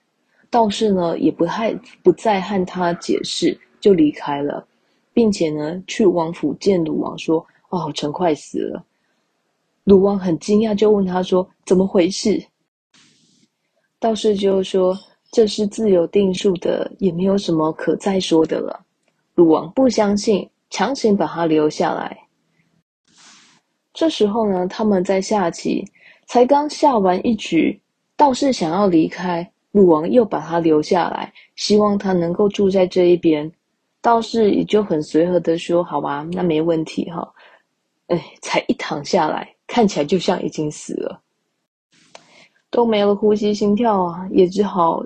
[0.49, 4.65] 道士呢也不太不再和他解释，就离开了，
[5.13, 8.85] 并且呢去王府见鲁王说：“哦，臣快死了。”
[9.83, 12.41] 鲁王很惊讶，就问他说：“怎么回事？”
[13.99, 14.97] 道士就说
[15.31, 18.85] ：“这是自有定数的，也没有什么可再说的了。”
[19.35, 22.17] 鲁王不相信，强行把他留下来。
[23.93, 25.85] 这时候呢，他们在下棋，
[26.27, 27.81] 才刚下完一局，
[28.17, 33.51] 道士想要离开，鲁王又把他留下来，希望他能够住在这一边。
[34.01, 37.31] 道士也就很随和的说：“好吧，那没问题哈。”
[38.09, 41.21] 哎，才一躺下来，看起来就像已经死了，
[42.71, 45.03] 都没了呼吸心跳啊，也只好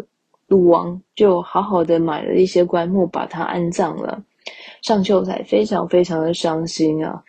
[0.50, 4.20] 鲁王就好好的买了一些棺木把他安葬了。
[4.82, 7.22] 尚秀才非常非常的伤心啊，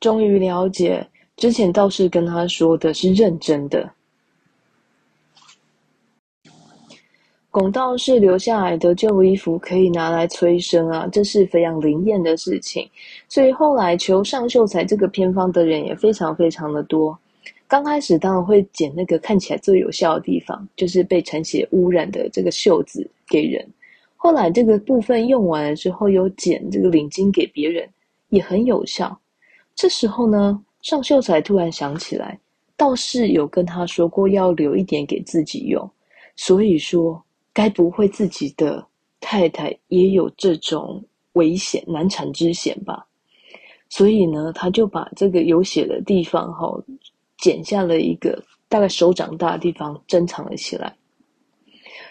[0.00, 3.88] 终于了解之前道士跟他说的是认真的。
[7.52, 12.90] 龚道士留下来的旧衣服可以拿来催生啊，这是非常灵验的事情。
[13.28, 17.16] 所以后来求尚秀才这个偏方的人也非常非常的多。
[17.72, 23.66] 刚开始当然会剪那个看起来最有效的地方，就是被陈血污染的这个袖子给人。
[24.14, 27.88] 后来这个部分用完了之后，又剪这个领巾给别人，
[28.28, 29.18] 也很有效。
[29.74, 32.38] 这时候呢，尚秀才突然想起来，
[32.76, 35.90] 道士有跟他说过要留一点给自己用，
[36.36, 37.24] 所以说。
[37.54, 38.82] 该不会自己的
[39.20, 41.04] 太太也有这种
[41.34, 43.06] 危险难产之险吧？
[43.90, 46.66] 所以呢，他就把这个有血的地方哈，
[47.42, 50.94] 剪下了一个大概手掌大的地方，珍藏了起来。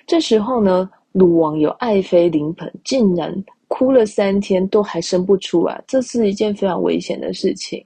[0.06, 3.34] 这时候呢，鲁王有爱妃临盆，竟然
[3.70, 7.84] 哭了三天都还生不出来，这是一件非常危险的事情。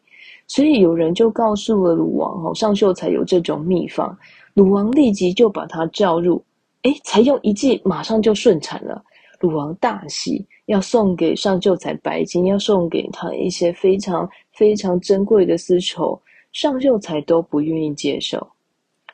[0.48, 4.18] 所以有人就告诉了鲁王哈，尚秀才有这种秘方，
[4.56, 6.44] 鲁王立即就把他召入。
[6.82, 9.04] 诶，才用一剂，马上就顺产了。
[9.40, 16.20] 鲁王大喜，要送给尚秀才白金，要送给他一些非常非常珍贵的丝绸。
[16.56, 18.48] 上秀才都不愿意接受。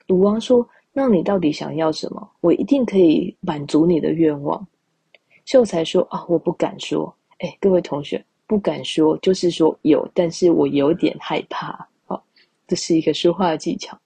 [0.06, 2.30] 鲁王说：“那你到底想要什么？
[2.39, 4.63] 我一定可以满足你的愿望。”
[5.45, 7.12] 秀才说：“啊，我不敢说。
[7.39, 11.84] 诶，各位同学，不敢说就是说有，但是我有点害怕。
[12.06, 12.23] 好，
[12.67, 13.97] 这是一个说话的技巧。”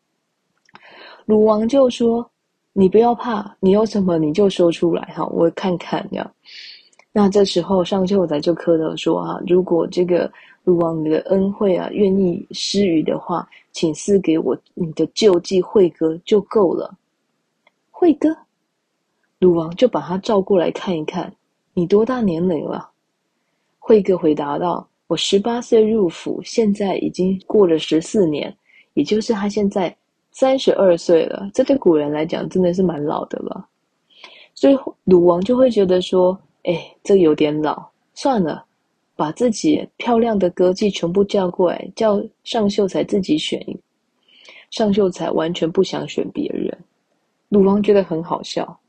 [1.28, 2.26] 鲁王就说。
[2.78, 6.32] 你不要怕，你有什么你就说出来哈，我看看这样。
[7.14, 10.30] 那这时候上秀才就磕头说哈，如果这个
[10.66, 16.94] 鲁王你的恩惠啊，愿意施予的话，请赐给我你的救济慧哥就够了。
[17.90, 18.36] 慧哥，
[19.40, 21.34] 鲁王就把他召过来看一看，
[21.74, 22.90] 你多大年龄了？
[23.80, 28.54] 惠哥回答道：我十八岁入府，现在已经过了十四年，
[28.96, 29.96] 也就是他现在。
[30.38, 33.66] 三十二岁了，这对古人来讲真的是蛮老的了。
[34.54, 38.66] 所以鲁王就会觉得说：“哎，这有点老，算了，
[39.16, 43.60] 把自己漂亮的歌妓全部叫过来，叫尚秀才自己选。”
[44.72, 46.78] 尚秀才完全不想选别人。
[47.50, 48.80] 鲁王觉得很好笑，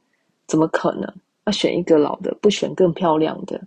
[0.46, 1.14] 怎么可能？
[1.46, 3.60] 要选一个老的，不选更漂亮的？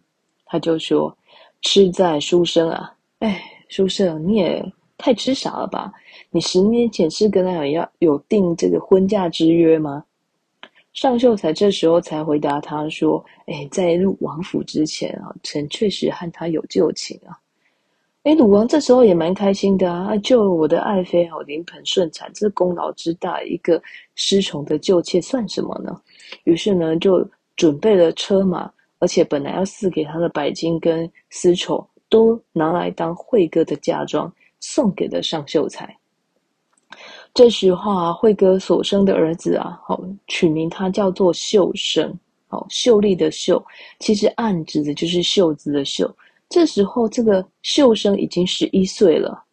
[0.45, 1.15] 他就说
[1.61, 4.65] ：“痴在书生啊，哎，书生你也。”
[5.01, 5.93] 太痴傻了吧！
[6.29, 10.03] 你十年前是跟他有要有订这个婚嫁之约吗？
[11.01, 17.39] 尚秀才这时候才回答他说：“哎，在入王府之前啊，臣确实和他有旧情啊。”
[18.23, 23.81] 哎，鲁王这时候也蛮开心的啊，救了我的爱妃好临盆顺产，这功劳之大，一个
[24.15, 26.01] 失宠的旧妾算什么呢？
[26.43, 34.29] 于是呢，就准备了车马，而且本来要赐给他的白金跟丝绸，都拿来当慧哥的嫁妆。
[34.59, 35.97] 送给了尚秀才。
[37.33, 42.13] 这时候啊，慧哥所生的儿子啊，好取名他叫做秀生，
[42.47, 43.63] 好秀丽的秀，
[43.99, 46.13] 其实暗指的就是袖子的袖。
[46.49, 49.43] 这时候，这个秀生已经十一岁了。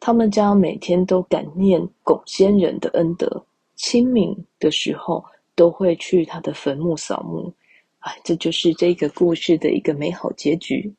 [0.00, 3.44] 他们家每天都感念龚先人的恩德，
[3.76, 7.52] 清明的时候都会去他的坟墓扫墓。
[8.00, 10.92] 哎，这就是这个故事的一个美好结局。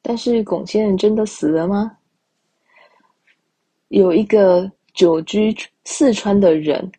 [0.00, 1.97] 但是龚先人真的死了吗？
[3.88, 6.90] 有一个久居四川的人，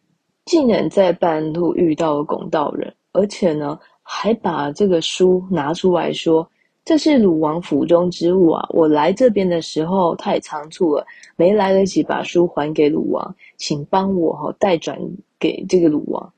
[0.46, 6.50] 竟然在半路遇到了拱道人，而且呢，还把这个书拿出来说
[6.84, 8.68] ：“这是鲁王府中之物啊！
[8.72, 15.00] 我来这边的时候太仓促了，没来得及把书还给鲁王，请帮我哈代转
[15.40, 16.34] 给这个鲁王。”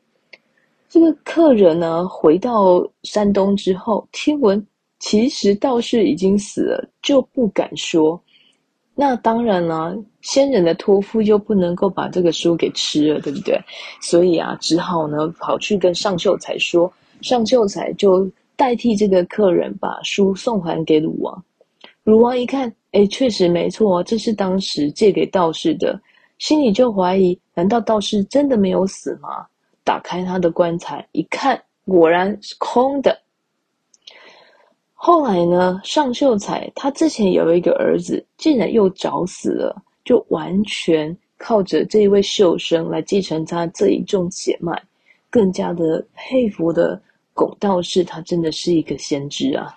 [0.89, 4.65] 这个客人呢，回到山东之后，听闻。
[4.99, 8.21] 其实道士已经死了，就不敢说。
[8.93, 13.59] 那当然了，先人的托付又不能够把这个书给吃了，对不对？
[14.01, 21.43] 所以啊，只好呢跑去跟尚秀才说，尚秀才就代替这个客人把书送还给鲁王。
[22.03, 25.99] 鲁王一看，哎，确实没错，这是当时借给道士的，
[26.37, 29.47] 心里就怀疑：难道道士真的没有死吗？
[29.83, 33.17] 打开他的棺材一看，果然是空的。
[35.03, 39.75] 后来呢，尚秀才他之前有一个儿子，竟然又早死了，
[40.05, 44.79] 就完全靠着这一位秀生来继承他这一种血脉，
[45.27, 47.01] 更加的佩服的
[47.33, 49.75] 龚道士，他真的是一个先知啊。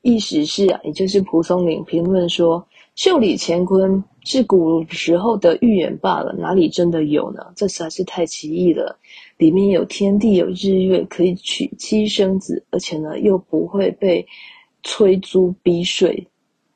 [0.00, 7.40] 意思是啊，也就是蒲松龄评论说：“袖里乾坤是古时候的预言罢了，哪里真的有呢？
[7.56, 8.98] 这实在是太奇异了。
[9.38, 14.24] 里面有天地，有日月，可以娶妻生子，而且呢，又不会被
[14.82, 16.28] 催租逼税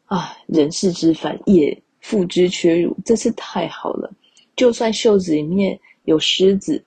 [0.06, 0.36] 啊！
[0.46, 4.10] 人世之烦，也付之阙如，真是太好了。
[4.56, 6.82] 就算袖子里面有狮子。”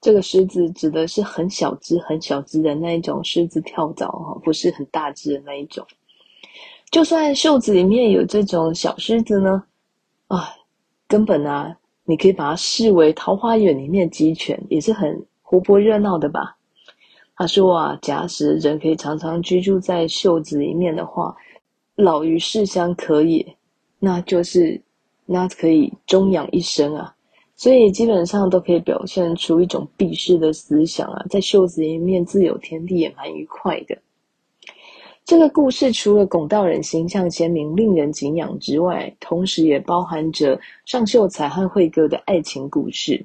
[0.00, 5.86] 这个狮子指的是很小只、很小只的那一种狮子跳蚤哈，不是很大只的那一种。
[6.92, 9.64] 就算袖子里面有这种小狮子呢，
[10.28, 10.54] 啊，
[11.08, 11.74] 根本啊，
[12.04, 16.54] 你可以把它视为桃花源里面鸡犬，也是很活泼热闹的吧？
[17.34, 21.34] 他说啊，假使人可以常常居住在袖子里面的话，
[21.94, 23.56] 老于世乡可也，
[23.98, 24.78] 那就是
[25.24, 27.16] 那可以终养一生啊。
[27.56, 33.96] 所以基本上都可以表现出一种避世的思想啊，在袖子里面自有天地也蛮愉快的。
[35.24, 43.24] 这个故事除了龚道人形象鲜明、令人敬仰之外，同时也包含着尚秀才和慧哥的爱情故事。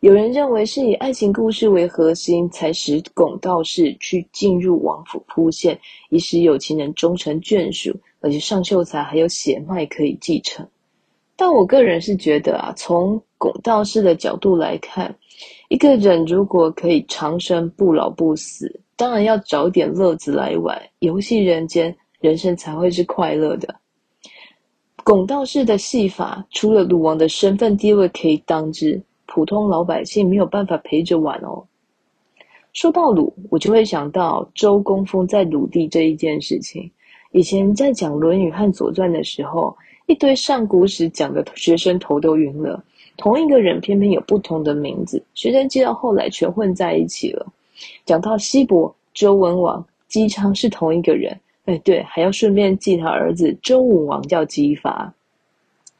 [0.00, 5.78] 有人认为是以爱情故事为核心，才使龚道士去进入王府铺线，
[6.10, 10.66] 以使有情人终成眷属，而且尚秀才还有血脉可以继承。
[11.36, 15.16] 但我个人是觉得啊，从龚道士的角度来看，
[15.68, 23.74] 一个人如果可以长生不老不死，当然要找点乐子来玩，游戏人间，人生才会是快乐的。
[25.02, 31.64] 拱道士的戏法，除了鲁王的身份地位可以当之，普通老百姓没有办法陪着玩哦。
[32.72, 36.90] 说到鲁，我就会想到周公封在鲁地这一件事情。
[37.32, 39.76] 以前在讲《论语》和《左传》的时候。
[40.06, 42.84] 一堆上古史讲的学生头都晕了，
[43.16, 47.46] 同一个人偏偏有不同的名字，学生记到后来全混在一起了。
[48.04, 55.12] 讲到西伯、周文王、姬昌是同一个人，哎，对，还要顺便记他儿子周武王叫姬发。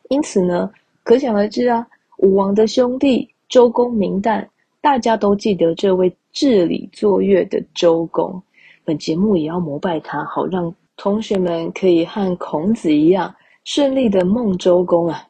[0.08, 0.70] 因此呢，
[1.02, 1.86] 可想而知啊，
[2.18, 4.46] 武王的兄弟周公明旦，
[4.80, 8.42] 大家都记得这位治理作乐的周公。
[8.84, 13.34] 本节目也要膜拜他，好让同学们可以和孔子一样。
[13.64, 15.26] 顺利的梦周公啊，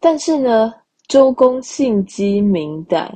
[0.00, 0.74] 但是呢，
[1.06, 3.08] 周公姓姬名旦，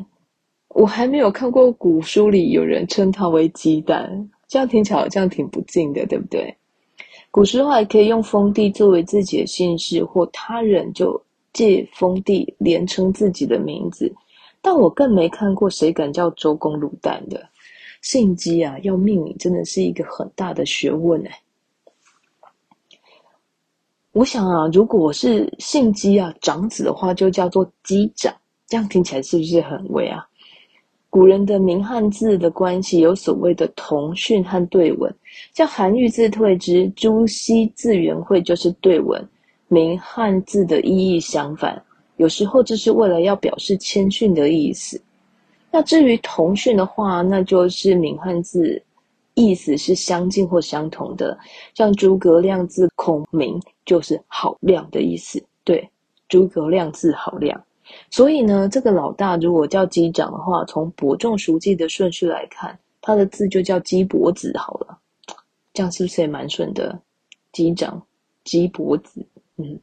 [0.71, 6.57] 我还没有看过古书里有人称他为鸡蛋，这样听起来好像挺不敬的，对不对？
[7.31, 11.21] 古时候还可以用封地作为自己的姓氏，或他人就
[11.53, 14.13] 借封地连称自己的名字，
[14.63, 17.49] 但我更没看过谁敢叫周公卤蛋的。
[18.01, 21.41] 姓姬啊，要命名真的是一个很大的学问哎。
[24.13, 28.35] 我想啊，如果是姓姬啊，长子的话就叫做姬长，
[28.67, 30.27] 这样听起来是不是很威啊？
[31.11, 35.15] 古人的名汉字的关系有所谓的同训和对文，
[35.53, 39.23] 像韩愈字退之，朱熹字元惠就是对文，
[39.69, 41.83] 名汉字的意义相反，
[42.17, 44.99] 有时候这是为了要表示谦逊的意思。
[45.71, 48.83] 那至于同训的话，那就是名汉字。
[49.35, 51.39] 意思是相近或相同的，
[51.73, 55.43] 像诸葛亮字孔明就是好亮的意思。
[55.65, 55.89] 对，
[56.29, 57.59] 诸葛亮字好亮。
[58.11, 64.99] 所以呢，这个老大如果叫机长的话，从伯仲叔季的顺序来看，他的字就叫姬伯子好了。
[65.73, 67.01] 这样是不是也蛮顺的？
[67.53, 68.03] 机长、
[68.45, 69.25] 姬伯子。
[69.57, 69.79] 嗯，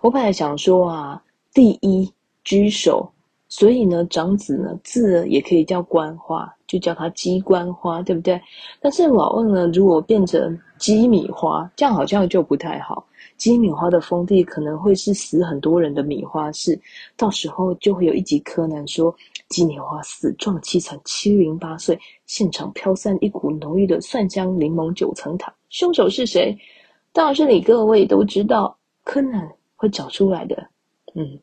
[0.00, 1.22] 我本来想说啊，
[1.52, 2.12] 第一
[2.44, 3.10] 居首。
[3.48, 8.40] 所以呢，长子呢字也可以叫官花，就叫他鸡官花，对不对？
[8.80, 13.06] 但是老二呢，如果变成鸡米花，这样好像就不太好。
[13.36, 16.78] 鸡米花的封地可能会是死很多人的米花市，
[17.16, 19.14] 到时候就会有一集柯南说
[19.48, 26.56] 鸡米花死状凄惨，七零八碎，现场飘散一股浓郁的蒜香柠檬九层塔，凶手是谁？
[27.12, 30.66] 当然是你各位都知道，柯南会找出来的。
[31.14, 31.38] 嗯，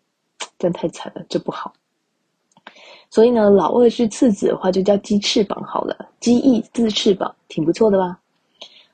[0.58, 1.74] 但太惨了，这不好。
[3.10, 6.10] 所以呢，老二是次子的话，就叫鸡翅膀好了。
[6.20, 8.20] 鸡翼字翅膀，挺不错的吧？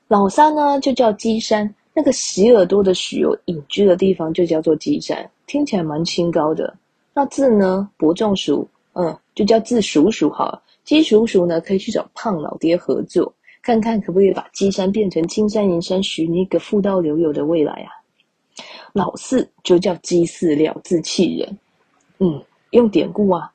[0.08, 1.74] 老三呢，就叫鸡山。
[1.92, 6.76] 那个洗耳朵的许有隐居的地方，就叫做鸡山，听起来蛮清高的。
[7.12, 10.62] 那字呢，伯仲叔，嗯，就叫字叔叔好了。
[10.84, 13.32] 鸡叔叔呢，可以去找胖老爹合作。
[13.62, 17.90] 看看可不可以把鸡山变成金山银山，许你一个富到流油的未来啊！
[18.94, 21.58] 老四就叫鸡饲料，自弃人。
[22.20, 23.52] 嗯，用典故啊，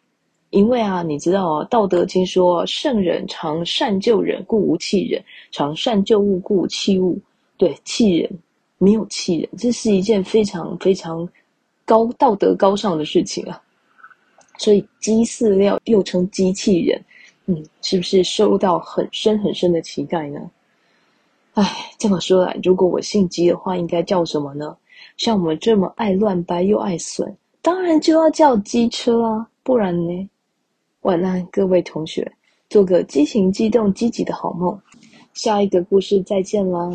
[0.52, 5.20] 因为啊，你知道啊，《道德经》说：“圣人常善救人，故无弃人；
[5.52, 7.20] 常善救物，故无弃物。”
[7.58, 8.30] 对，气人
[8.78, 11.28] 没有气人，这是一件非常非常
[11.86, 13.62] 高道德高尚的事情啊。
[14.58, 17.04] 所以鸡饲料又称机器人，
[17.46, 20.40] 嗯，是不是受到很深很深的期待呢？
[21.54, 24.76] 哎，这么说来，如果我姓鸡的话，应该叫什么呢？
[25.18, 30.30] 像我们这么爱乱掰又爱损，当然就要叫机车啊，不然呢？
[31.02, 32.30] 晚安，各位同学，
[32.70, 34.78] 做个激情、激动、积极的好梦。
[35.34, 36.90] 下一个故事再见啦！